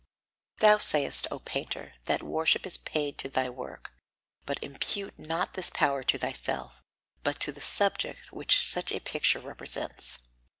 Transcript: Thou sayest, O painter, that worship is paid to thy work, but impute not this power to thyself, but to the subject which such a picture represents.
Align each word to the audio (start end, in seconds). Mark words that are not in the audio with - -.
Thou 0.57 0.79
sayest, 0.79 1.27
O 1.29 1.37
painter, 1.37 1.91
that 2.05 2.23
worship 2.23 2.65
is 2.65 2.79
paid 2.79 3.19
to 3.19 3.29
thy 3.29 3.51
work, 3.51 3.93
but 4.47 4.57
impute 4.63 5.19
not 5.19 5.53
this 5.53 5.69
power 5.69 6.01
to 6.01 6.17
thyself, 6.17 6.81
but 7.21 7.39
to 7.41 7.51
the 7.51 7.61
subject 7.61 8.31
which 8.33 8.65
such 8.65 8.91
a 8.91 8.99
picture 8.99 9.37
represents. 9.39 10.17